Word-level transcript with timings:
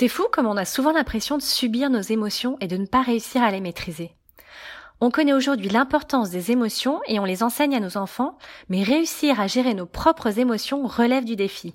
C'est 0.00 0.08
fou 0.08 0.24
comme 0.32 0.46
on 0.46 0.56
a 0.56 0.64
souvent 0.64 0.92
l'impression 0.92 1.36
de 1.36 1.42
subir 1.42 1.90
nos 1.90 2.00
émotions 2.00 2.56
et 2.62 2.68
de 2.68 2.78
ne 2.78 2.86
pas 2.86 3.02
réussir 3.02 3.42
à 3.42 3.50
les 3.50 3.60
maîtriser. 3.60 4.12
On 5.02 5.10
connaît 5.10 5.34
aujourd'hui 5.34 5.68
l'importance 5.68 6.30
des 6.30 6.50
émotions 6.50 7.02
et 7.06 7.20
on 7.20 7.26
les 7.26 7.42
enseigne 7.42 7.76
à 7.76 7.80
nos 7.80 7.98
enfants, 7.98 8.38
mais 8.70 8.82
réussir 8.82 9.38
à 9.38 9.46
gérer 9.46 9.74
nos 9.74 9.84
propres 9.84 10.38
émotions 10.38 10.86
relève 10.86 11.26
du 11.26 11.36
défi. 11.36 11.74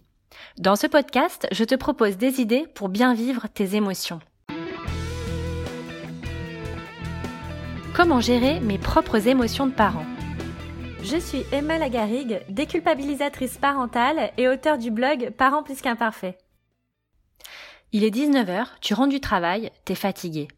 Dans 0.58 0.76
ce 0.76 0.88
podcast, 0.88 1.48
je 1.52 1.64
te 1.64 1.76
propose 1.76 2.18
des 2.18 2.42
idées 2.42 2.66
pour 2.74 2.90
bien 2.90 3.14
vivre 3.14 3.46
tes 3.48 3.76
émotions. 3.76 4.20
Comment 7.94 8.22
gérer 8.22 8.60
mes 8.60 8.80
propres 8.80 9.28
émotions 9.28 9.68
de 9.68 9.74
parent 9.74 10.06
Je 11.04 11.18
suis 11.18 11.46
Emma 11.52 11.78
Lagarigue, 11.78 12.42
déculpabilisatrice 12.50 13.60
parentale 13.60 14.32
et 14.40 14.48
auteure 14.48 14.80
du 14.80 14.90
blog 14.90 15.30
Parents 15.38 15.62
plus 15.62 15.80
qu'imparfaits. 15.80 16.36
Il 17.96 18.04
est 18.04 18.14
19h, 18.14 18.66
tu 18.82 18.94
rentres 18.94 19.14
du 19.14 19.22
travail, 19.22 19.72
t'es 19.86 19.96
fatigué. 19.96 20.50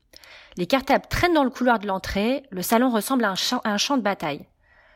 Les 0.55 0.66
cartables 0.66 1.05
traînent 1.07 1.35
dans 1.35 1.44
le 1.44 1.52
couloir 1.52 1.77
de 1.77 1.85
l'entrée, 1.85 2.41
le 2.49 2.63
salon 2.63 2.89
ressemble 2.89 3.23
à 3.25 3.30
un, 3.30 3.77
champ, 3.77 3.98
de 3.98 4.02
bataille. 4.02 4.48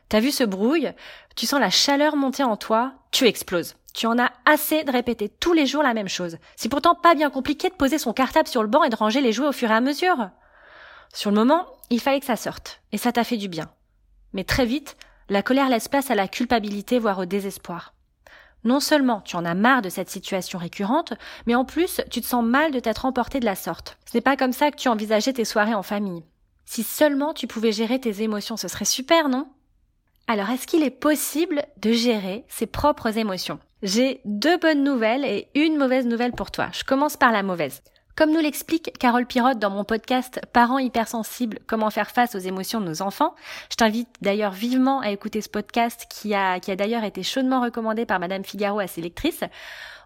T'as 0.09 0.21
vu 0.21 0.31
ce 0.31 0.43
brouille? 0.43 0.91
Tu 1.35 1.45
sens 1.45 1.59
la 1.59 1.69
chaleur 1.69 2.15
monter 2.15 2.41
en 2.41 2.57
toi, 2.57 2.93
tu 3.11 3.27
exploses. 3.27 3.75
Tu 3.93 4.07
en 4.07 4.17
as 4.17 4.31
assez 4.45 4.83
de 4.83 4.91
répéter 4.91 5.29
tous 5.29 5.53
les 5.53 5.67
jours 5.67 5.83
la 5.83 5.93
même 5.93 6.07
chose. 6.07 6.37
C'est 6.55 6.67
pourtant 6.67 6.95
pas 6.95 7.13
bien 7.13 7.29
compliqué 7.29 7.69
de 7.69 7.75
poser 7.75 7.99
son 7.99 8.11
cartable 8.11 8.47
sur 8.47 8.63
le 8.63 8.69
banc 8.69 8.83
et 8.83 8.89
de 8.89 8.95
ranger 8.95 9.21
les 9.21 9.33
jouets 9.33 9.49
au 9.49 9.51
fur 9.51 9.69
et 9.69 9.75
à 9.75 9.79
mesure. 9.79 10.31
Sur 11.13 11.29
le 11.29 11.35
moment, 11.35 11.67
il 11.91 12.01
fallait 12.01 12.21
que 12.21 12.25
ça 12.25 12.37
sorte, 12.37 12.81
et 12.91 12.97
ça 12.97 13.11
t'a 13.11 13.23
fait 13.23 13.37
du 13.37 13.49
bien. 13.49 13.69
Mais 14.33 14.45
très 14.45 14.65
vite, 14.65 14.97
la 15.29 15.43
colère 15.43 15.69
laisse 15.69 15.89
place 15.89 16.09
à 16.09 16.15
la 16.15 16.27
culpabilité, 16.27 16.97
voire 16.97 17.19
au 17.19 17.25
désespoir. 17.25 17.93
Non 18.63 18.79
seulement 18.79 19.21
tu 19.21 19.35
en 19.35 19.45
as 19.45 19.55
marre 19.55 19.81
de 19.81 19.89
cette 19.89 20.09
situation 20.09 20.59
récurrente, 20.59 21.13
mais 21.47 21.55
en 21.55 21.65
plus 21.65 22.01
tu 22.09 22.21
te 22.21 22.25
sens 22.25 22.43
mal 22.43 22.71
de 22.71 22.79
t'être 22.79 23.05
emporté 23.05 23.39
de 23.39 23.45
la 23.45 23.55
sorte. 23.55 23.97
Ce 24.05 24.15
n'est 24.15 24.21
pas 24.21 24.37
comme 24.37 24.53
ça 24.53 24.71
que 24.71 24.77
tu 24.77 24.87
envisageais 24.87 25.33
tes 25.33 25.45
soirées 25.45 25.73
en 25.73 25.83
famille. 25.83 26.23
Si 26.65 26.83
seulement 26.83 27.33
tu 27.33 27.47
pouvais 27.47 27.71
gérer 27.71 27.99
tes 27.99 28.21
émotions, 28.21 28.57
ce 28.57 28.67
serait 28.67 28.85
super, 28.85 29.29
non? 29.29 29.47
Alors 30.27 30.49
est-ce 30.49 30.67
qu'il 30.67 30.83
est 30.83 30.89
possible 30.89 31.63
de 31.81 31.91
gérer 31.91 32.45
ses 32.47 32.67
propres 32.67 33.17
émotions? 33.17 33.59
J'ai 33.83 34.21
deux 34.25 34.57
bonnes 34.57 34.83
nouvelles 34.83 35.25
et 35.25 35.49
une 35.55 35.77
mauvaise 35.77 36.05
nouvelle 36.05 36.33
pour 36.33 36.51
toi. 36.51 36.69
Je 36.71 36.83
commence 36.83 37.17
par 37.17 37.31
la 37.31 37.43
mauvaise. 37.43 37.81
Comme 38.17 38.31
nous 38.31 38.39
l'explique 38.39 38.91
Carole 38.99 39.25
Pirotte 39.25 39.57
dans 39.57 39.69
mon 39.69 39.85
podcast 39.85 40.41
Parents 40.51 40.79
hypersensibles, 40.79 41.59
comment 41.65 41.89
faire 41.89 42.11
face 42.11 42.35
aux 42.35 42.39
émotions 42.39 42.81
de 42.81 42.85
nos 42.85 43.01
enfants, 43.01 43.35
je 43.69 43.77
t'invite 43.77 44.09
d'ailleurs 44.21 44.51
vivement 44.51 44.99
à 44.99 45.11
écouter 45.11 45.41
ce 45.41 45.47
podcast 45.47 46.07
qui 46.09 46.33
a, 46.33 46.59
d'ailleurs 46.59 47.05
été 47.05 47.23
chaudement 47.23 47.61
recommandé 47.61 48.05
par 48.05 48.19
Madame 48.19 48.43
Figaro 48.43 48.79
à 48.79 48.87
ses 48.87 49.01
lectrices. 49.01 49.43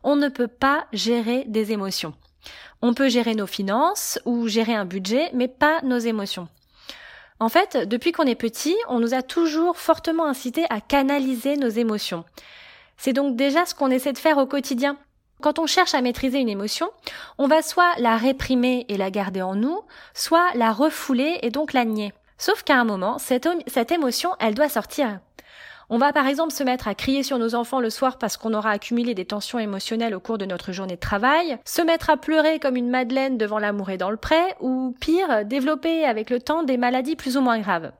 On 0.04 0.16
ne 0.16 0.30
peut 0.30 0.48
pas 0.48 0.86
gérer 0.94 1.46
des 1.48 1.72
émotions. 1.72 2.14
On 2.84 2.94
peut 2.94 3.10
gérer 3.10 3.34
nos 3.34 3.48
finances 3.48 4.20
ou 4.26 4.48
gérer 4.48 4.76
un 4.76 4.86
budget, 4.86 5.32
mais 5.34 5.48
pas 5.48 5.82
nos 5.82 5.98
émotions. 5.98 6.48
En 7.40 7.50
fait, 7.50 7.76
depuis 7.76 8.12
qu'on 8.12 8.28
est 8.28 8.36
petit, 8.36 8.76
on 8.88 9.00
nous 9.00 9.16
a 9.16 9.24
toujours 9.24 9.78
fortement 9.78 10.28
incité 10.28 10.66
à 10.70 10.80
canaliser 10.80 11.58
nos 11.58 11.70
émotions. 11.70 12.24
C'est 12.98 13.14
donc 13.14 13.36
déjà 13.36 13.66
ce 13.66 13.74
qu'on 13.74 13.90
essaie 13.90 14.14
de 14.14 14.20
faire 14.20 14.38
au 14.38 14.46
quotidien. 14.46 14.98
Quand 15.46 15.60
on 15.60 15.68
cherche 15.68 15.94
à 15.94 16.02
maîtriser 16.02 16.40
une 16.40 16.50
émotion, 16.50 16.90
on 17.38 17.46
va 17.46 17.62
soit 17.62 17.92
la 18.00 18.18
réprimer 18.18 18.88
et 18.90 18.98
la 18.98 19.12
garder 19.12 19.44
en 19.44 19.54
nous, 19.54 19.80
soit 20.16 20.48
la 20.56 20.72
refouler 20.72 21.38
et 21.44 21.52
donc 21.52 21.74
la 21.74 21.86
nier. 21.86 22.14
Sauf 22.40 22.64
qu'à 22.64 22.80
un 22.80 22.84
moment, 22.84 23.20
cette, 23.20 23.46
émotion, 23.92 24.32
elle 24.40 24.56
doit 24.56 24.70
sortir. 24.70 25.20
On 25.92 26.00
va 26.00 26.14
par 26.14 26.26
exemple 26.26 26.52
se 26.52 26.64
mettre 26.64 26.88
à 26.88 26.96
crier 26.96 27.22
sur 27.22 27.38
nos 27.38 27.54
enfants 27.54 27.80
le 27.80 27.92
soir 27.92 28.18
parce 28.18 28.38
qu'on 28.38 28.56
aura 28.56 28.72
accumulé 28.72 29.14
des 29.14 29.26
tensions 29.26 29.60
émotionnelles 29.60 30.16
au 30.16 30.20
cours 30.20 30.40
de 30.40 30.46
notre 30.46 30.72
journée 30.72 30.96
de 30.96 31.00
travail, 31.00 31.60
se 31.64 31.84
mettre 31.84 32.10
à 32.10 32.18
pleurer 32.18 32.58
comme 32.58 32.76
une 32.76 32.90
madeleine 32.90 33.38
devant 33.38 33.60
l'amour 33.60 33.92
et 33.92 34.00
dans 34.00 34.10
le 34.10 34.18
pré, 34.18 34.42
ou 34.62 34.96
pire, 35.00 35.46
développer 35.46 36.06
avec 36.06 36.32
le 36.32 36.40
temps 36.40 36.64
des 36.64 36.78
maladies 36.78 37.16
plus 37.16 37.38
ou 37.38 37.42
moins 37.42 37.60
graves. 37.60 37.92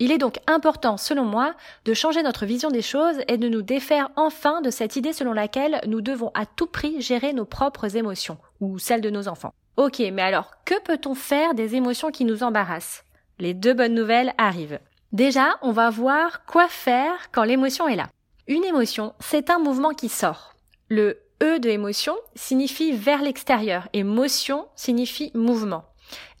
Il 0.00 0.10
est 0.10 0.18
donc 0.18 0.38
important, 0.48 0.96
selon 0.96 1.24
moi, 1.24 1.54
de 1.84 1.94
changer 1.94 2.22
notre 2.22 2.46
vision 2.46 2.70
des 2.70 2.82
choses 2.82 3.18
et 3.28 3.38
de 3.38 3.48
nous 3.48 3.62
défaire 3.62 4.10
enfin 4.16 4.60
de 4.60 4.70
cette 4.70 4.96
idée 4.96 5.12
selon 5.12 5.32
laquelle 5.32 5.80
nous 5.86 6.00
devons 6.00 6.32
à 6.34 6.46
tout 6.46 6.66
prix 6.66 7.00
gérer 7.00 7.32
nos 7.32 7.44
propres 7.44 7.96
émotions, 7.96 8.38
ou 8.60 8.78
celles 8.78 9.00
de 9.00 9.10
nos 9.10 9.28
enfants. 9.28 9.54
Ok, 9.76 10.00
mais 10.12 10.22
alors, 10.22 10.52
que 10.64 10.80
peut-on 10.82 11.14
faire 11.14 11.54
des 11.54 11.76
émotions 11.76 12.10
qui 12.10 12.24
nous 12.24 12.42
embarrassent? 12.42 13.04
Les 13.38 13.54
deux 13.54 13.74
bonnes 13.74 13.94
nouvelles 13.94 14.34
arrivent. 14.38 14.80
Déjà, 15.12 15.58
on 15.62 15.70
va 15.70 15.90
voir 15.90 16.44
quoi 16.44 16.66
faire 16.68 17.30
quand 17.30 17.44
l'émotion 17.44 17.86
est 17.86 17.96
là. 17.96 18.08
Une 18.48 18.64
émotion, 18.64 19.14
c'est 19.20 19.48
un 19.48 19.58
mouvement 19.58 19.90
qui 19.90 20.08
sort. 20.08 20.54
Le 20.88 21.20
E 21.42 21.58
de 21.58 21.68
émotion 21.68 22.14
signifie 22.34 22.92
vers 22.92 23.22
l'extérieur 23.22 23.88
et 23.92 24.04
motion 24.04 24.66
signifie 24.76 25.30
mouvement. 25.34 25.84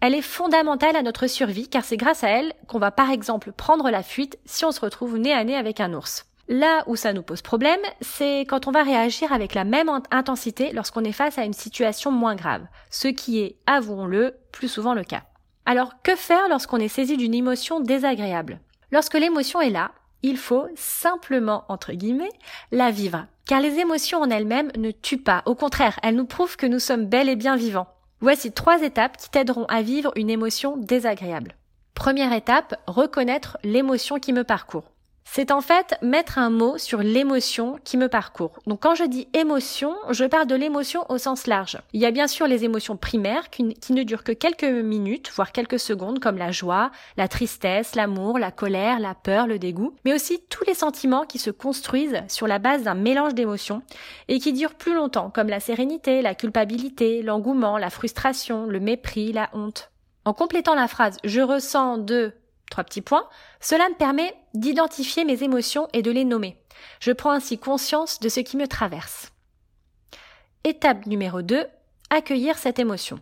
Elle 0.00 0.14
est 0.14 0.22
fondamentale 0.22 0.96
à 0.96 1.02
notre 1.02 1.26
survie 1.26 1.68
car 1.68 1.84
c'est 1.84 1.96
grâce 1.96 2.24
à 2.24 2.28
elle 2.28 2.52
qu'on 2.68 2.78
va 2.78 2.90
par 2.90 3.10
exemple 3.10 3.52
prendre 3.52 3.90
la 3.90 4.02
fuite 4.02 4.38
si 4.44 4.64
on 4.64 4.72
se 4.72 4.80
retrouve 4.80 5.18
nez 5.18 5.32
à 5.32 5.44
nez 5.44 5.56
avec 5.56 5.80
un 5.80 5.94
ours. 5.94 6.26
Là 6.48 6.84
où 6.86 6.96
ça 6.96 7.14
nous 7.14 7.22
pose 7.22 7.40
problème, 7.40 7.80
c'est 8.02 8.40
quand 8.40 8.66
on 8.66 8.70
va 8.70 8.82
réagir 8.82 9.32
avec 9.32 9.54
la 9.54 9.64
même 9.64 9.90
intensité 10.10 10.72
lorsqu'on 10.72 11.04
est 11.04 11.12
face 11.12 11.38
à 11.38 11.44
une 11.44 11.54
situation 11.54 12.10
moins 12.10 12.34
grave, 12.34 12.66
ce 12.90 13.08
qui 13.08 13.40
est, 13.40 13.56
avouons-le, 13.66 14.36
plus 14.52 14.68
souvent 14.68 14.92
le 14.92 15.04
cas. 15.04 15.22
Alors 15.64 16.02
que 16.02 16.14
faire 16.14 16.48
lorsqu'on 16.50 16.76
est 16.76 16.88
saisi 16.88 17.16
d'une 17.16 17.32
émotion 17.32 17.80
désagréable? 17.80 18.60
Lorsque 18.92 19.14
l'émotion 19.14 19.62
est 19.62 19.70
là, 19.70 19.92
il 20.22 20.36
faut 20.36 20.66
simplement, 20.74 21.64
entre 21.68 21.92
guillemets, 21.92 22.32
la 22.72 22.90
vivre. 22.90 23.26
Car 23.46 23.60
les 23.60 23.78
émotions 23.78 24.20
en 24.20 24.30
elles-mêmes 24.30 24.70
ne 24.76 24.90
tuent 24.90 25.22
pas, 25.22 25.42
au 25.46 25.54
contraire, 25.54 25.98
elles 26.02 26.14
nous 26.14 26.26
prouvent 26.26 26.56
que 26.56 26.66
nous 26.66 26.78
sommes 26.78 27.06
bel 27.06 27.28
et 27.28 27.36
bien 27.36 27.56
vivants. 27.56 27.88
Voici 28.24 28.52
trois 28.52 28.80
étapes 28.80 29.18
qui 29.18 29.28
t'aideront 29.28 29.66
à 29.66 29.82
vivre 29.82 30.10
une 30.16 30.30
émotion 30.30 30.78
désagréable. 30.78 31.56
Première 31.92 32.32
étape, 32.32 32.74
reconnaître 32.86 33.58
l'émotion 33.62 34.18
qui 34.18 34.32
me 34.32 34.44
parcourt 34.44 34.93
c'est 35.24 35.50
en 35.50 35.60
fait 35.60 35.96
mettre 36.00 36.38
un 36.38 36.50
mot 36.50 36.78
sur 36.78 37.00
l'émotion 37.00 37.78
qui 37.82 37.96
me 37.96 38.08
parcourt. 38.08 38.60
Donc 38.66 38.80
quand 38.80 38.94
je 38.94 39.04
dis 39.04 39.26
émotion, 39.32 39.94
je 40.10 40.24
parle 40.24 40.46
de 40.46 40.54
l'émotion 40.54 41.04
au 41.08 41.18
sens 41.18 41.46
large. 41.46 41.78
Il 41.92 42.00
y 42.00 42.06
a 42.06 42.10
bien 42.10 42.28
sûr 42.28 42.46
les 42.46 42.64
émotions 42.64 42.96
primaires 42.96 43.50
qui, 43.50 43.64
ne 43.64 44.02
durent 44.04 44.22
que 44.22 44.32
quelques 44.32 44.62
minutes, 44.62 45.32
voire 45.34 45.50
quelques 45.50 45.80
secondes, 45.80 46.20
comme 46.20 46.38
la 46.38 46.52
joie, 46.52 46.92
la 47.16 47.26
tristesse, 47.26 47.96
l'amour, 47.96 48.38
la 48.38 48.52
colère, 48.52 49.00
la 49.00 49.14
peur, 49.14 49.46
le 49.46 49.58
dégoût, 49.58 49.96
mais 50.04 50.14
aussi 50.14 50.40
tous 50.48 50.64
les 50.66 50.74
sentiments 50.74 51.24
qui 51.24 51.38
se 51.38 51.50
construisent 51.50 52.22
sur 52.28 52.46
la 52.46 52.58
base 52.58 52.84
d'un 52.84 52.94
mélange 52.94 53.34
d'émotions 53.34 53.82
et 54.28 54.38
qui 54.38 54.52
durent 54.52 54.74
plus 54.74 54.94
longtemps, 54.94 55.30
comme 55.30 55.48
la 55.48 55.60
sérénité, 55.60 56.22
la 56.22 56.34
culpabilité, 56.34 57.22
l'engouement, 57.22 57.78
la 57.78 57.90
frustration, 57.90 58.66
le 58.66 58.78
mépris, 58.78 59.32
la 59.32 59.50
honte. 59.52 59.90
En 60.24 60.32
complétant 60.32 60.74
la 60.74 60.88
phrase 60.88 61.18
je 61.24 61.40
ressens 61.40 61.98
de 61.98 62.32
Trois 62.74 62.82
petits 62.82 63.02
points. 63.02 63.28
Cela 63.60 63.88
me 63.88 63.94
permet 63.94 64.34
d'identifier 64.52 65.24
mes 65.24 65.44
émotions 65.44 65.86
et 65.92 66.02
de 66.02 66.10
les 66.10 66.24
nommer. 66.24 66.56
Je 66.98 67.12
prends 67.12 67.30
ainsi 67.30 67.56
conscience 67.56 68.18
de 68.18 68.28
ce 68.28 68.40
qui 68.40 68.56
me 68.56 68.66
traverse. 68.66 69.30
Étape 70.64 71.06
numéro 71.06 71.40
2. 71.40 71.68
Accueillir 72.10 72.58
cette 72.58 72.80
émotion. 72.80 73.20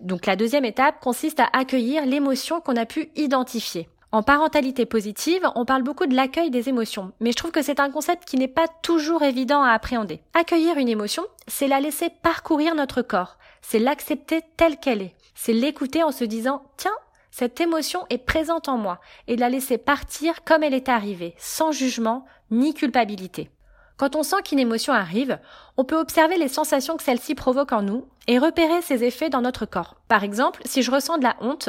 Donc 0.00 0.24
la 0.24 0.36
deuxième 0.36 0.64
étape 0.64 1.00
consiste 1.00 1.38
à 1.38 1.50
accueillir 1.52 2.06
l'émotion 2.06 2.62
qu'on 2.62 2.76
a 2.76 2.86
pu 2.86 3.10
identifier. 3.14 3.90
En 4.10 4.22
parentalité 4.22 4.86
positive, 4.86 5.46
on 5.54 5.66
parle 5.66 5.82
beaucoup 5.82 6.06
de 6.06 6.16
l'accueil 6.16 6.50
des 6.50 6.70
émotions, 6.70 7.12
mais 7.20 7.32
je 7.32 7.36
trouve 7.36 7.50
que 7.50 7.60
c'est 7.60 7.80
un 7.80 7.90
concept 7.90 8.24
qui 8.24 8.38
n'est 8.38 8.48
pas 8.48 8.68
toujours 8.80 9.22
évident 9.22 9.62
à 9.62 9.72
appréhender. 9.72 10.22
Accueillir 10.32 10.78
une 10.78 10.88
émotion, 10.88 11.26
c'est 11.46 11.68
la 11.68 11.80
laisser 11.80 12.08
parcourir 12.08 12.74
notre 12.74 13.02
corps, 13.02 13.36
c'est 13.60 13.80
l'accepter 13.80 14.40
telle 14.56 14.78
qu'elle 14.78 15.02
est, 15.02 15.14
c'est 15.34 15.52
l'écouter 15.52 16.02
en 16.02 16.10
se 16.10 16.24
disant 16.24 16.62
tiens, 16.78 16.96
cette 17.38 17.60
émotion 17.60 18.04
est 18.10 18.18
présente 18.18 18.68
en 18.68 18.76
moi 18.76 19.00
et 19.28 19.36
de 19.36 19.40
la 19.40 19.48
laisser 19.48 19.78
partir 19.78 20.42
comme 20.42 20.64
elle 20.64 20.74
est 20.74 20.88
arrivée, 20.88 21.36
sans 21.38 21.70
jugement 21.70 22.24
ni 22.50 22.74
culpabilité. 22.74 23.48
Quand 23.96 24.16
on 24.16 24.24
sent 24.24 24.42
qu'une 24.44 24.58
émotion 24.58 24.92
arrive, 24.92 25.38
on 25.76 25.84
peut 25.84 26.00
observer 26.00 26.36
les 26.36 26.48
sensations 26.48 26.96
que 26.96 27.04
celle-ci 27.04 27.36
provoque 27.36 27.70
en 27.70 27.82
nous 27.82 28.08
et 28.26 28.40
repérer 28.40 28.82
ses 28.82 29.04
effets 29.04 29.30
dans 29.30 29.40
notre 29.40 29.66
corps. 29.66 30.00
Par 30.08 30.24
exemple, 30.24 30.62
si 30.64 30.82
je 30.82 30.90
ressens 30.90 31.18
de 31.18 31.22
la 31.22 31.36
honte, 31.40 31.68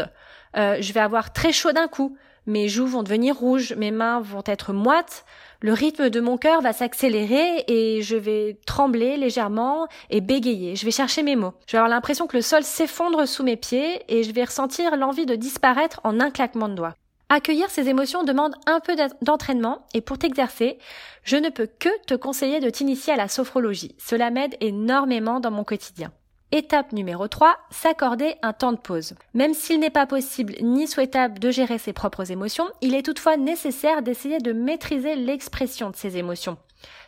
euh, 0.58 0.78
je 0.80 0.92
vais 0.92 1.02
avoir 1.02 1.34
très 1.34 1.52
chaud 1.52 1.72
d'un 1.72 1.88
coup, 1.88 2.18
mes 2.50 2.68
joues 2.68 2.88
vont 2.88 3.04
devenir 3.04 3.38
rouges, 3.38 3.74
mes 3.78 3.92
mains 3.92 4.20
vont 4.20 4.44
être 4.46 4.74
moites, 4.74 5.24
le 5.62 5.72
rythme 5.72 6.10
de 6.10 6.20
mon 6.20 6.38
cœur 6.38 6.62
va 6.62 6.74
s'accélérer 6.74 7.64
et 7.68 8.02
je 8.02 8.16
vais 8.16 8.58
trembler 8.66 9.18
légèrement 9.18 9.88
et 10.10 10.20
bégayer. 10.20 10.76
Je 10.76 10.84
vais 10.84 10.92
chercher 10.92 11.22
mes 11.22 11.36
mots. 11.36 11.54
Je 11.68 11.74
vais 11.74 11.78
avoir 11.78 11.90
l'impression 11.90 12.28
que 12.28 12.36
le 12.36 12.42
sol 12.42 12.64
s'effondre 12.64 13.28
sous 13.28 13.44
mes 13.44 13.56
pieds 13.56 14.04
et 14.08 14.24
je 14.24 14.32
vais 14.32 14.44
ressentir 14.44 14.98
l'envie 14.98 15.26
de 15.26 15.36
disparaître 15.36 16.02
en 16.04 16.20
un 16.20 16.32
claquement 16.32 16.70
de 16.70 16.76
doigts. 16.76 16.96
Accueillir 17.30 17.70
ces 17.70 17.88
émotions 17.88 18.24
demande 18.24 18.56
un 18.66 18.80
peu 18.80 18.96
d'entraînement 19.22 19.86
et 19.94 20.02
pour 20.02 20.18
t'exercer, 20.18 20.80
je 21.24 21.38
ne 21.38 21.50
peux 21.50 21.68
que 21.68 21.90
te 22.08 22.16
conseiller 22.16 22.60
de 22.60 22.72
t'initier 22.72 23.14
à 23.14 23.18
la 23.18 23.28
sophrologie. 23.28 23.96
Cela 24.00 24.32
m'aide 24.32 24.56
énormément 24.62 25.40
dans 25.40 25.52
mon 25.52 25.64
quotidien. 25.64 26.12
Étape 26.52 26.94
numéro 26.94 27.28
3, 27.28 27.56
s'accorder 27.70 28.34
un 28.42 28.54
temps 28.54 28.72
de 28.72 28.78
pause. 28.80 29.14
Même 29.36 29.54
s'il 29.54 29.80
n'est 29.80 29.92
pas 29.92 30.08
possible 30.08 30.56
ni 30.62 30.88
souhaitable 30.88 31.38
de 31.38 31.52
gérer 31.52 31.78
ses 31.78 31.94
propres 31.94 32.32
émotions, 32.32 32.68
il 32.82 32.96
est 32.96 33.06
toutefois 33.06 33.38
nécessaire 33.38 34.02
d'essayer 34.02 34.40
de 34.40 34.52
maîtriser 34.52 35.16
l'expression 35.16 35.92
de 35.92 35.96
ces 35.96 36.18
émotions. 36.18 36.58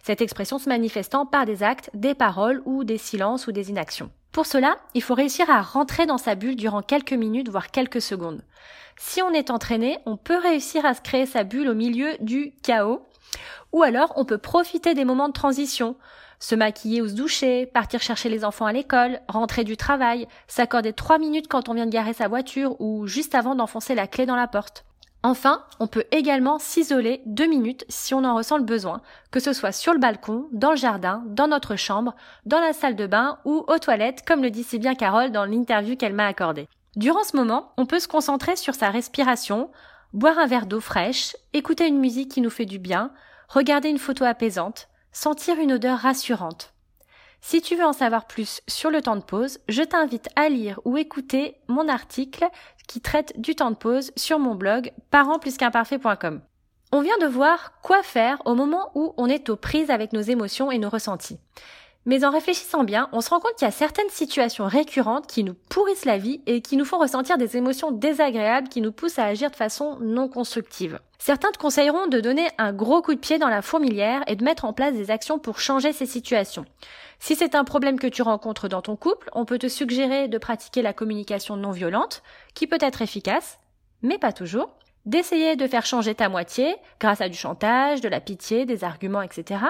Cette 0.03 0.21
expression 0.21 0.59
se 0.59 0.69
manifestant 0.69 1.25
par 1.25 1.47
des 1.47 1.63
actes, 1.63 1.89
des 1.95 2.13
paroles 2.13 2.61
ou 2.65 2.83
des 2.83 2.99
silences 2.99 3.47
ou 3.47 3.51
des 3.51 3.71
inactions. 3.71 4.11
Pour 4.31 4.45
cela, 4.45 4.77
il 4.93 5.01
faut 5.01 5.15
réussir 5.15 5.49
à 5.49 5.63
rentrer 5.63 6.05
dans 6.05 6.19
sa 6.19 6.35
bulle 6.35 6.55
durant 6.55 6.83
quelques 6.83 7.11
minutes, 7.11 7.49
voire 7.49 7.71
quelques 7.71 8.01
secondes. 8.01 8.43
Si 8.95 9.23
on 9.23 9.31
est 9.31 9.49
entraîné, 9.49 9.97
on 10.05 10.17
peut 10.17 10.37
réussir 10.37 10.85
à 10.85 10.93
se 10.93 11.01
créer 11.01 11.25
sa 11.25 11.43
bulle 11.43 11.67
au 11.67 11.73
milieu 11.73 12.15
du 12.19 12.53
chaos, 12.61 13.07
ou 13.71 13.81
alors 13.81 14.13
on 14.17 14.25
peut 14.25 14.37
profiter 14.37 14.93
des 14.93 15.05
moments 15.05 15.29
de 15.29 15.33
transition, 15.33 15.95
se 16.41 16.55
maquiller 16.55 17.01
ou 17.01 17.07
se 17.07 17.13
doucher, 17.13 17.67
partir 17.67 18.01
chercher 18.01 18.27
les 18.27 18.43
enfants 18.43 18.65
à 18.65 18.73
l'école, 18.73 19.21
rentrer 19.29 19.63
du 19.63 19.77
travail, 19.77 20.27
s'accorder 20.47 20.91
trois 20.91 21.19
minutes 21.19 21.47
quand 21.47 21.69
on 21.69 21.73
vient 21.73 21.85
de 21.85 21.91
garer 21.91 22.13
sa 22.13 22.27
voiture 22.27 22.75
ou 22.81 23.07
juste 23.07 23.35
avant 23.35 23.55
d'enfoncer 23.55 23.95
la 23.95 24.07
clé 24.07 24.25
dans 24.25 24.35
la 24.35 24.47
porte. 24.47 24.83
Enfin, 25.23 25.63
on 25.79 25.85
peut 25.85 26.05
également 26.09 26.57
s'isoler 26.57 27.21
deux 27.27 27.45
minutes 27.45 27.85
si 27.89 28.15
on 28.15 28.23
en 28.23 28.35
ressent 28.35 28.57
le 28.57 28.63
besoin, 28.63 29.01
que 29.29 29.39
ce 29.39 29.53
soit 29.53 29.71
sur 29.71 29.93
le 29.93 29.99
balcon, 29.99 30.47
dans 30.51 30.71
le 30.71 30.77
jardin, 30.77 31.23
dans 31.27 31.47
notre 31.47 31.75
chambre, 31.75 32.15
dans 32.47 32.59
la 32.59 32.73
salle 32.73 32.95
de 32.95 33.05
bain 33.05 33.37
ou 33.45 33.63
aux 33.67 33.77
toilettes, 33.77 34.23
comme 34.25 34.41
le 34.41 34.49
dit 34.49 34.63
si 34.63 34.79
bien 34.79 34.95
Carole 34.95 35.31
dans 35.31 35.45
l'interview 35.45 35.95
qu'elle 35.95 36.15
m'a 36.15 36.25
accordée. 36.25 36.67
Durant 36.95 37.23
ce 37.23 37.37
moment, 37.37 37.71
on 37.77 37.85
peut 37.85 37.99
se 37.99 38.07
concentrer 38.07 38.55
sur 38.55 38.73
sa 38.73 38.89
respiration, 38.89 39.69
boire 40.11 40.39
un 40.39 40.47
verre 40.47 40.65
d'eau 40.65 40.81
fraîche, 40.81 41.35
écouter 41.53 41.87
une 41.87 41.99
musique 41.99 42.31
qui 42.31 42.41
nous 42.41 42.49
fait 42.49 42.65
du 42.65 42.79
bien, 42.79 43.11
regarder 43.47 43.89
une 43.89 43.99
photo 43.99 44.25
apaisante, 44.25 44.89
sentir 45.11 45.59
une 45.59 45.73
odeur 45.73 45.99
rassurante. 45.99 46.73
Si 47.41 47.61
tu 47.61 47.75
veux 47.75 47.85
en 47.85 47.93
savoir 47.93 48.27
plus 48.27 48.61
sur 48.67 48.91
le 48.91 49.01
temps 49.01 49.15
de 49.15 49.23
pause, 49.23 49.59
je 49.67 49.81
t'invite 49.81 50.29
à 50.35 50.47
lire 50.47 50.79
ou 50.85 50.97
écouter 50.97 51.55
mon 51.67 51.87
article 51.87 52.45
qui 52.87 53.01
traite 53.01 53.39
du 53.39 53.55
temps 53.55 53.71
de 53.71 53.75
pause 53.75 54.11
sur 54.15 54.37
mon 54.37 54.53
blog 54.53 54.91
parentsplusqu'imparfait.com. 55.09 56.41
On 56.93 57.01
vient 57.01 57.17
de 57.19 57.25
voir 57.25 57.79
quoi 57.81 58.03
faire 58.03 58.41
au 58.45 58.53
moment 58.53 58.91
où 58.95 59.13
on 59.17 59.27
est 59.27 59.49
aux 59.49 59.55
prises 59.55 59.89
avec 59.89 60.13
nos 60.13 60.21
émotions 60.21 60.71
et 60.71 60.77
nos 60.77 60.89
ressentis. 60.89 61.39
Mais 62.05 62.25
en 62.25 62.31
réfléchissant 62.31 62.83
bien, 62.83 63.09
on 63.11 63.21
se 63.21 63.29
rend 63.29 63.39
compte 63.39 63.53
qu'il 63.55 63.67
y 63.67 63.69
a 63.69 63.71
certaines 63.71 64.09
situations 64.09 64.65
récurrentes 64.65 65.27
qui 65.27 65.43
nous 65.43 65.53
pourrissent 65.69 66.05
la 66.05 66.17
vie 66.17 66.41
et 66.47 66.61
qui 66.61 66.75
nous 66.75 66.85
font 66.85 66.97
ressentir 66.97 67.37
des 67.37 67.57
émotions 67.57 67.91
désagréables 67.91 68.69
qui 68.69 68.81
nous 68.81 68.91
poussent 68.91 69.19
à 69.19 69.25
agir 69.25 69.51
de 69.51 69.55
façon 69.55 69.97
non 70.01 70.27
constructive. 70.27 70.99
Certains 71.19 71.51
te 71.51 71.59
conseilleront 71.59 72.07
de 72.07 72.19
donner 72.19 72.47
un 72.57 72.73
gros 72.73 73.03
coup 73.03 73.13
de 73.13 73.19
pied 73.19 73.37
dans 73.37 73.49
la 73.49 73.61
fourmilière 73.61 74.23
et 74.25 74.35
de 74.35 74.43
mettre 74.43 74.65
en 74.65 74.73
place 74.73 74.95
des 74.95 75.11
actions 75.11 75.37
pour 75.37 75.59
changer 75.59 75.93
ces 75.93 76.07
situations. 76.07 76.65
Si 77.19 77.35
c'est 77.35 77.53
un 77.53 77.63
problème 77.63 77.99
que 77.99 78.07
tu 78.07 78.23
rencontres 78.23 78.67
dans 78.67 78.81
ton 78.81 78.95
couple, 78.95 79.29
on 79.33 79.45
peut 79.45 79.59
te 79.59 79.67
suggérer 79.67 80.27
de 80.27 80.39
pratiquer 80.39 80.81
la 80.81 80.93
communication 80.93 81.55
non 81.55 81.69
violente, 81.69 82.23
qui 82.55 82.65
peut 82.65 82.79
être 82.81 83.03
efficace, 83.03 83.59
mais 84.01 84.17
pas 84.17 84.33
toujours, 84.33 84.71
d'essayer 85.05 85.55
de 85.55 85.67
faire 85.67 85.85
changer 85.85 86.15
ta 86.15 86.29
moitié 86.29 86.75
grâce 86.99 87.21
à 87.21 87.29
du 87.29 87.37
chantage, 87.37 88.01
de 88.01 88.09
la 88.09 88.19
pitié, 88.19 88.65
des 88.65 88.83
arguments, 88.83 89.21
etc., 89.21 89.61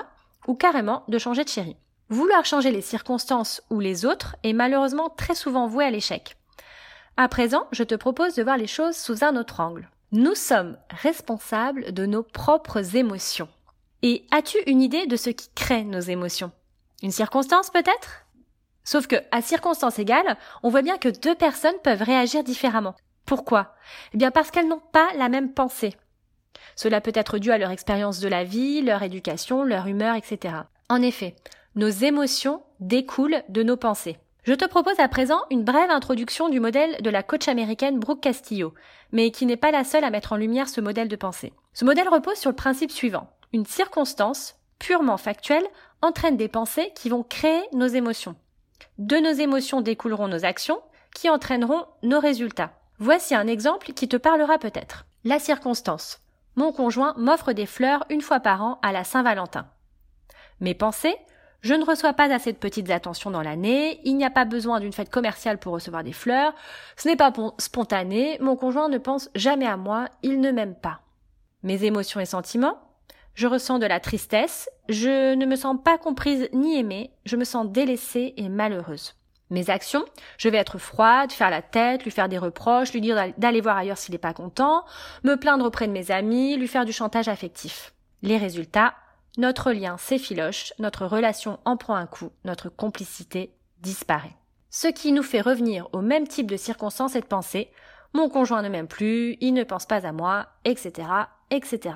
ou 0.48 0.56
carrément 0.56 1.04
de 1.10 1.18
changer 1.18 1.44
de 1.44 1.50
chéri. 1.50 1.76
Vouloir 2.12 2.44
changer 2.44 2.72
les 2.72 2.82
circonstances 2.82 3.62
ou 3.70 3.80
les 3.80 4.06
autres 4.06 4.36
est 4.44 4.52
malheureusement 4.52 5.08
très 5.10 5.34
souvent 5.34 5.68
voué 5.68 5.86
à 5.86 5.92
l'échec. 5.92 6.36
À 7.16 7.30
présent, 7.30 7.68
je 7.72 7.86
te 7.86 7.96
propose 7.96 8.36
de 8.36 8.44
voir 8.44 8.58
les 8.58 8.68
choses 8.68 8.98
sous 8.98 9.24
un 9.24 9.38
autre 9.38 9.62
angle. 9.62 9.90
Nous 10.12 10.36
sommes 10.36 10.78
responsables 10.90 11.94
de 11.94 12.06
nos 12.06 12.22
propres 12.22 12.98
émotions. 12.98 13.48
Et 14.02 14.26
as-tu 14.32 14.58
une 14.68 14.82
idée 14.82 15.06
de 15.06 15.16
ce 15.16 15.30
qui 15.30 15.48
crée 15.56 15.86
nos 15.86 16.02
émotions? 16.02 16.52
Une 17.02 17.12
circonstance 17.12 17.70
peut-être? 17.70 18.26
Sauf 18.84 19.08
que, 19.08 19.16
à 19.32 19.42
circonstance 19.42 19.98
égale, 19.98 20.38
on 20.64 20.70
voit 20.70 20.82
bien 20.82 20.98
que 20.98 21.08
deux 21.08 21.36
personnes 21.36 21.80
peuvent 21.82 22.04
réagir 22.04 22.44
différemment. 22.44 22.96
Pourquoi? 23.26 23.74
Eh 24.14 24.18
bien 24.18 24.32
parce 24.32 24.52
qu'elles 24.52 24.68
n'ont 24.68 24.84
pas 24.92 25.08
la 25.16 25.30
même 25.30 25.54
pensée. 25.54 25.96
Cela 26.76 27.00
peut 27.00 27.14
être 27.16 27.38
dû 27.38 27.54
à 27.54 27.58
leur 27.58 27.72
expérience 27.72 28.20
de 28.20 28.28
la 28.28 28.44
vie, 28.44 28.82
leur 28.82 29.02
éducation, 29.02 29.64
leur 29.64 29.88
humeur, 29.88 30.18
etc. 30.18 30.56
En 30.90 31.02
effet, 31.02 31.38
nos 31.76 31.90
émotions 31.90 32.64
découlent 32.80 33.44
de 33.50 33.64
nos 33.64 33.78
pensées. 33.78 34.18
Je 34.44 34.54
te 34.54 34.66
propose 34.66 35.00
à 35.00 35.08
présent 35.08 35.42
une 35.52 35.64
brève 35.64 35.90
introduction 35.90 36.50
du 36.50 36.60
modèle 36.60 37.02
de 37.02 37.10
la 37.10 37.24
coach 37.24 37.48
américaine 37.48 38.00
Brooke 38.00 38.22
Castillo, 38.22 38.74
mais 39.12 39.32
qui 39.32 39.46
n'est 39.46 39.56
pas 39.56 39.72
la 39.72 39.84
seule 39.84 40.04
à 40.04 40.10
mettre 40.10 40.34
en 40.34 40.38
lumière 40.38 40.68
ce 40.68 40.82
modèle 40.82 41.08
de 41.08 41.16
pensée. 41.16 41.54
Ce 41.74 41.86
modèle 41.86 42.10
repose 42.10 42.38
sur 42.38 42.50
le 42.50 42.56
principe 42.56 42.92
suivant. 42.92 43.30
Une 43.54 43.66
circonstance, 43.66 44.56
purement 44.80 45.18
factuelle, 45.18 45.66
entraîne 46.02 46.38
des 46.38 46.48
pensées 46.48 46.92
qui 46.96 47.10
vont 47.10 47.24
créer 47.24 47.62
nos 47.74 47.88
émotions. 47.88 48.36
De 48.98 49.18
nos 49.18 49.32
émotions 49.32 49.82
découleront 49.82 50.28
nos 50.28 50.44
actions, 50.44 50.82
qui 51.16 51.30
entraîneront 51.30 51.86
nos 52.04 52.20
résultats. 52.20 52.74
Voici 52.98 53.36
un 53.36 53.48
exemple 53.48 53.94
qui 53.94 54.08
te 54.08 54.18
parlera 54.18 54.58
peut-être. 54.58 55.06
La 55.24 55.40
circonstance. 55.40 56.20
Mon 56.56 56.72
conjoint 56.72 57.14
m'offre 57.18 57.54
des 57.54 57.66
fleurs 57.66 58.06
une 58.10 58.22
fois 58.22 58.40
par 58.40 58.64
an 58.64 58.80
à 58.82 58.92
la 58.92 59.04
Saint-Valentin. 59.04 59.68
Mes 60.60 60.74
pensées 60.74 61.16
je 61.62 61.74
ne 61.74 61.86
reçois 61.86 62.14
pas 62.14 62.34
assez 62.34 62.52
de 62.52 62.58
petites 62.58 62.90
attentions 62.90 63.32
dans 63.32 63.42
l'année, 63.42 64.02
il 64.04 64.18
n'y 64.18 64.26
a 64.26 64.32
pas 64.32 64.46
besoin 64.46 64.80
d'une 64.80 64.94
fête 64.94 65.12
commerciale 65.12 65.60
pour 65.60 65.74
recevoir 65.74 66.04
des 66.04 66.14
fleurs, 66.14 66.54
ce 66.98 67.08
n'est 67.08 67.16
pas 67.16 67.32
spontané, 67.60 68.38
mon 68.42 68.56
conjoint 68.56 68.90
ne 68.90 68.98
pense 68.98 69.30
jamais 69.36 69.68
à 69.68 69.78
moi, 69.78 70.08
il 70.24 70.42
ne 70.42 70.52
m'aime 70.52 70.76
pas. 70.76 71.02
Mes 71.64 71.84
émotions 71.84 72.20
et 72.20 72.26
sentiments. 72.26 72.80
Je 73.34 73.48
ressens 73.48 73.80
de 73.80 73.86
la 73.86 74.00
tristesse, 74.00 74.70
je 74.90 75.36
ne 75.36 75.46
me 75.46 75.56
sens 75.56 75.78
pas 75.82 75.98
comprise 75.98 76.50
ni 76.52 76.78
aimée, 76.78 77.12
je 77.26 77.38
me 77.38 77.46
sens 77.46 77.66
délaissée 77.68 78.34
et 78.36 78.50
malheureuse. 78.50 79.14
Mes 79.52 79.70
actions, 79.70 80.06
je 80.38 80.50
vais 80.50 80.58
être 80.58 80.78
froide, 80.78 81.32
faire 81.32 81.50
la 81.50 81.62
tête, 81.62 82.04
lui 82.04 82.12
faire 82.12 82.30
des 82.30 82.38
reproches, 82.38 82.94
lui 82.94 83.02
dire 83.02 83.18
d'aller 83.38 83.62
voir 83.62 83.78
ailleurs 83.78 83.98
s'il 83.98 84.14
n'est 84.14 84.18
pas 84.18 84.34
content, 84.34 84.84
me 85.24 85.36
plaindre 85.36 85.66
auprès 85.66 85.88
de 85.88 85.92
mes 85.92 86.10
amis, 86.12 86.58
lui 86.58 86.68
faire 86.68 86.86
du 86.86 86.94
chantage 86.94 87.28
affectif. 87.28 87.94
Les 88.22 88.38
résultats, 88.38 88.96
notre 89.38 89.72
lien 89.72 89.98
s'effiloche, 89.98 90.74
notre 90.80 91.06
relation 91.06 91.60
en 91.66 91.78
prend 91.78 91.96
un 91.96 92.08
coup, 92.08 92.32
notre 92.44 92.70
complicité 92.70 93.54
disparaît. 93.80 94.36
Ce 94.70 94.88
qui 94.88 95.12
nous 95.12 95.24
fait 95.24 95.42
revenir 95.42 95.88
au 95.94 96.02
même 96.02 96.28
type 96.28 96.50
de 96.50 96.58
circonstances 96.58 97.16
et 97.16 97.22
de 97.22 97.26
pensées, 97.26 97.70
mon 98.14 98.30
conjoint 98.30 98.62
ne 98.62 98.70
m'aime 98.70 98.88
plus, 98.88 99.38
il 99.42 99.54
ne 99.54 99.64
pense 99.64 99.86
pas 99.86 100.06
à 100.06 100.12
moi, 100.12 100.48
etc., 100.66 101.08
etc. 101.50 101.96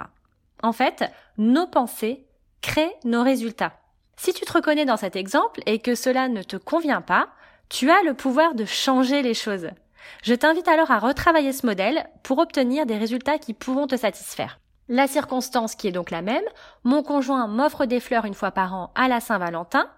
En 0.64 0.72
fait, 0.72 1.04
nos 1.38 1.68
pensées 1.68 2.26
créent 2.62 2.96
nos 3.04 3.24
résultats. 3.24 3.74
Si 4.18 4.34
tu 4.34 4.46
te 4.46 4.54
reconnais 4.54 4.86
dans 4.86 4.98
cet 4.98 5.16
exemple 5.16 5.62
et 5.66 5.80
que 5.80 5.96
cela 5.96 6.30
ne 6.30 6.42
te 6.42 6.56
convient 6.56 7.02
pas, 7.02 7.30
tu 7.70 7.92
as 7.92 8.02
le 8.04 8.14
pouvoir 8.14 8.56
de 8.56 8.66
changer 8.66 9.22
les 9.22 9.34
choses. 9.34 9.70
Je 10.24 10.34
t'invite 10.34 10.68
alors 10.68 10.92
à 10.92 11.00
retravailler 11.00 11.52
ce 11.52 11.66
modèle 11.66 12.08
pour 12.24 12.40
obtenir 12.40 12.86
des 12.86 12.98
résultats 12.98 13.40
qui 13.40 13.54
pourront 13.54 13.88
te 13.88 13.98
satisfaire. 13.98 14.60
La 14.88 15.08
circonstance 15.08 15.76
qui 15.76 15.88
est 15.88 15.92
donc 15.92 16.12
la 16.12 16.22
même, 16.22 16.44
mon 16.84 17.02
conjoint 17.02 17.48
m'offre 17.48 17.86
des 17.86 18.00
fleurs 18.00 18.26
une 18.26 18.36
fois 18.36 18.52
par 18.52 18.74
an 18.74 18.92
à 18.94 19.08
la 19.08 19.20
Saint-Valentin. 19.20 19.90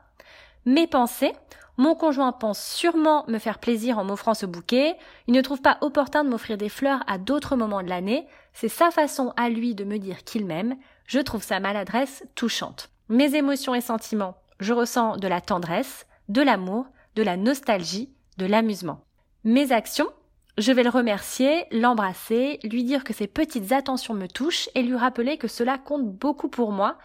Mes 0.66 0.88
pensées, 0.88 1.34
mon 1.76 1.94
conjoint 1.94 2.32
pense 2.32 2.62
sûrement 2.62 3.26
me 3.28 3.38
faire 3.38 3.60
plaisir 3.60 4.00
en 4.00 4.04
m'offrant 4.04 4.34
ce 4.34 4.46
bouquet, 4.46 4.96
il 5.28 5.34
ne 5.34 5.42
trouve 5.42 5.62
pas 5.62 5.78
opportun 5.82 6.24
de 6.24 6.30
m'offrir 6.30 6.58
des 6.58 6.70
fleurs 6.70 7.04
à 7.06 7.18
d'autres 7.18 7.56
moments 7.56 7.84
de 7.84 7.90
l'année, 7.90 8.28
c'est 8.54 8.70
sa 8.70 8.90
façon 8.90 9.34
à 9.38 9.50
lui 9.50 9.76
de 9.76 9.84
me 9.84 10.00
dire 10.00 10.24
qu'il 10.24 10.46
m'aime, 10.46 10.76
je 11.06 11.20
trouve 11.20 11.44
sa 11.44 11.60
maladresse 11.60 12.24
touchante. 12.34 12.90
Mes 13.10 13.36
émotions 13.36 13.76
et 13.76 13.82
sentiments, 13.82 14.38
je 14.60 14.74
ressens 14.74 15.18
de 15.18 15.28
la 15.28 15.42
tendresse, 15.42 16.08
de 16.30 16.42
l'amour, 16.42 16.88
de 17.16 17.24
la 17.24 17.38
nostalgie, 17.38 18.10
de 18.38 18.46
l'amusement. 18.46 19.02
Mes 19.44 19.72
actions, 19.72 20.10
je 20.58 20.72
vais 20.72 20.84
le 20.84 20.90
remercier, 20.90 21.66
l'embrasser, 21.72 22.60
lui 22.64 22.84
dire 22.84 23.04
que 23.04 23.14
ses 23.14 23.28
petites 23.28 23.72
attentions 23.72 24.16
me 24.16 24.28
touchent 24.28 24.70
et 24.74 24.82
lui 24.82 24.96
rappeler 24.96 25.38
que 25.38 25.48
cela 25.48 25.78
compte 25.78 26.12
beaucoup 26.12 26.50
pour 26.50 26.72
moi. 26.72 26.98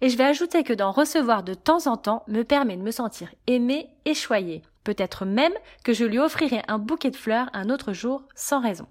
Et 0.00 0.08
je 0.08 0.16
vais 0.16 0.24
ajouter 0.24 0.62
que 0.62 0.72
d'en 0.72 0.92
recevoir 0.92 1.42
de 1.42 1.54
temps 1.54 1.86
en 1.86 1.96
temps 1.96 2.22
me 2.28 2.42
permet 2.42 2.76
de 2.76 2.82
me 2.82 2.92
sentir 2.92 3.28
aimée 3.46 3.90
et 4.04 4.14
choyée. 4.14 4.62
Peut-être 4.84 5.24
même 5.24 5.52
que 5.84 5.92
je 5.92 6.04
lui 6.04 6.18
offrirai 6.18 6.62
un 6.68 6.78
bouquet 6.78 7.10
de 7.10 7.16
fleurs 7.16 7.50
un 7.52 7.68
autre 7.68 7.92
jour 7.92 8.22
sans 8.34 8.60
raison. 8.60 8.86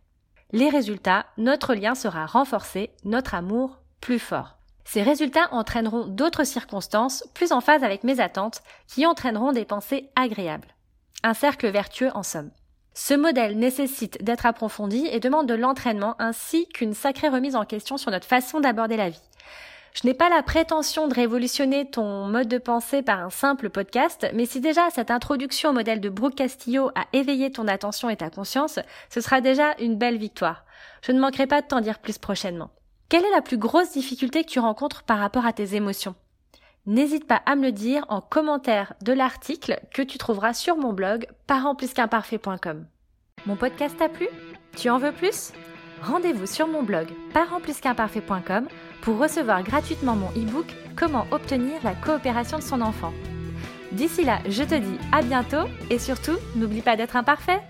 Les 0.51 0.69
résultats, 0.69 1.25
notre 1.37 1.73
lien 1.73 1.95
sera 1.95 2.25
renforcé, 2.25 2.91
notre 3.05 3.35
amour 3.35 3.79
plus 4.01 4.19
fort. 4.19 4.57
Ces 4.83 5.01
résultats 5.01 5.47
entraîneront 5.51 6.07
d'autres 6.07 6.43
circonstances 6.43 7.23
plus 7.33 7.51
en 7.51 7.61
phase 7.61 7.83
avec 7.83 8.03
mes 8.03 8.19
attentes 8.19 8.61
qui 8.87 9.05
entraîneront 9.05 9.51
des 9.51 9.65
pensées 9.65 10.09
agréables. 10.15 10.75
Un 11.23 11.33
cercle 11.33 11.69
vertueux 11.69 12.11
en 12.15 12.23
somme. 12.23 12.51
Ce 12.93 13.13
modèle 13.13 13.57
nécessite 13.57 14.23
d'être 14.23 14.45
approfondi 14.45 15.07
et 15.11 15.19
demande 15.19 15.47
de 15.47 15.53
l'entraînement 15.53 16.15
ainsi 16.19 16.67
qu'une 16.67 16.93
sacrée 16.93 17.29
remise 17.29 17.55
en 17.55 17.65
question 17.65 17.97
sur 17.97 18.11
notre 18.11 18.27
façon 18.27 18.59
d'aborder 18.59 18.97
la 18.97 19.09
vie. 19.09 19.21
Je 19.93 20.07
n'ai 20.07 20.13
pas 20.13 20.29
la 20.29 20.43
prétention 20.43 21.07
de 21.07 21.13
révolutionner 21.13 21.89
ton 21.89 22.27
mode 22.27 22.47
de 22.47 22.57
pensée 22.57 23.01
par 23.01 23.19
un 23.19 23.29
simple 23.29 23.69
podcast, 23.69 24.27
mais 24.33 24.45
si 24.45 24.61
déjà 24.61 24.89
cette 24.91 25.11
introduction 25.11 25.71
au 25.71 25.73
modèle 25.73 25.99
de 25.99 26.09
Brooke 26.09 26.35
Castillo 26.35 26.91
a 26.95 27.05
éveillé 27.13 27.51
ton 27.51 27.67
attention 27.67 28.09
et 28.09 28.17
ta 28.17 28.29
conscience, 28.29 28.79
ce 29.09 29.21
sera 29.21 29.41
déjà 29.41 29.75
une 29.79 29.97
belle 29.97 30.17
victoire. 30.17 30.65
Je 31.01 31.11
ne 31.11 31.19
manquerai 31.19 31.47
pas 31.47 31.61
de 31.61 31.67
t'en 31.67 31.81
dire 31.81 31.99
plus 31.99 32.17
prochainement. 32.17 32.69
Quelle 33.09 33.25
est 33.25 33.31
la 33.31 33.41
plus 33.41 33.57
grosse 33.57 33.91
difficulté 33.91 34.43
que 34.43 34.49
tu 34.49 34.59
rencontres 34.59 35.03
par 35.03 35.17
rapport 35.17 35.45
à 35.45 35.53
tes 35.53 35.75
émotions? 35.75 36.15
N'hésite 36.89 37.27
pas 37.27 37.39
à 37.45 37.55
me 37.55 37.65
le 37.65 37.71
dire 37.71 38.03
en 38.09 38.19
commentaire 38.19 38.93
de 39.03 39.13
l'article 39.13 39.79
que 39.93 40.01
tu 40.01 40.17
trouveras 40.17 40.55
sur 40.55 40.75
mon 40.75 40.91
blog 40.91 41.27
parentplusqu'imparfait.com. 41.45 42.87
Mon 43.45 43.55
podcast 43.55 43.95
t'a 43.99 44.09
plu? 44.09 44.27
Tu 44.75 44.89
en 44.89 44.97
veux 44.97 45.11
plus? 45.11 45.51
Rendez-vous 46.01 46.47
sur 46.47 46.67
mon 46.67 46.81
blog 46.81 47.09
parentplusqu'imparfait.com 47.31 48.67
pour 49.03 49.19
recevoir 49.19 49.61
gratuitement 49.61 50.15
mon 50.15 50.29
e-book 50.29 50.65
Comment 50.95 51.27
obtenir 51.29 51.75
la 51.83 51.93
coopération 51.93 52.57
de 52.57 52.63
son 52.63 52.81
enfant. 52.81 53.13
D'ici 53.91 54.23
là, 54.23 54.39
je 54.49 54.63
te 54.63 54.73
dis 54.73 54.97
à 55.11 55.21
bientôt 55.21 55.69
et 55.91 55.99
surtout, 55.99 56.37
n'oublie 56.55 56.81
pas 56.81 56.95
d'être 56.95 57.15
imparfait. 57.15 57.61